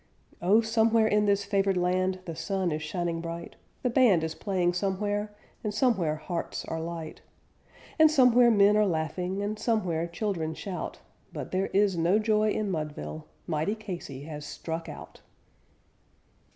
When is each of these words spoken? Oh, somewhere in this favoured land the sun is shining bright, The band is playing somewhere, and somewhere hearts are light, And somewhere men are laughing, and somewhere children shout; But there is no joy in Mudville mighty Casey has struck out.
Oh, 0.41 0.61
somewhere 0.61 1.05
in 1.05 1.27
this 1.27 1.43
favoured 1.45 1.77
land 1.77 2.21
the 2.25 2.35
sun 2.35 2.71
is 2.71 2.81
shining 2.81 3.21
bright, 3.21 3.55
The 3.83 3.89
band 3.91 4.23
is 4.23 4.33
playing 4.33 4.73
somewhere, 4.73 5.31
and 5.63 5.71
somewhere 5.71 6.15
hearts 6.15 6.65
are 6.65 6.81
light, 6.81 7.21
And 7.99 8.09
somewhere 8.09 8.49
men 8.49 8.75
are 8.75 8.87
laughing, 8.87 9.43
and 9.43 9.59
somewhere 9.59 10.07
children 10.07 10.55
shout; 10.55 11.01
But 11.31 11.51
there 11.51 11.67
is 11.67 11.97
no 11.97 12.17
joy 12.17 12.49
in 12.49 12.71
Mudville 12.71 13.27
mighty 13.45 13.75
Casey 13.75 14.23
has 14.23 14.43
struck 14.43 14.89
out. 14.89 15.21